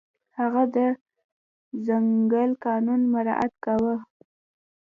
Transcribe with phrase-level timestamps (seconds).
[0.39, 0.77] هغه د
[1.85, 3.95] ځنګل قانون مراعت کاوه.